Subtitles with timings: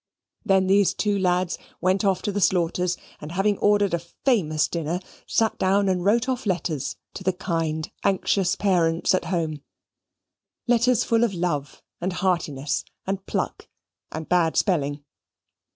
[0.43, 4.99] Then these two lads went off to the Slaughters', and having ordered a famous dinner,
[5.27, 9.61] sate down and wrote off letters to the kind anxious parents at home
[10.65, 13.67] letters full of love and heartiness, and pluck
[14.11, 15.05] and bad spelling.